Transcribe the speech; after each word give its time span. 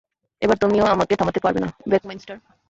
এবার 0.41 0.57
তুমিও 0.57 0.85
আমাকে 0.85 1.13
থামাতে 1.15 1.39
পারবে 1.39 1.59
না, 1.59 1.69
বাকমাইনস্টার। 1.91 2.37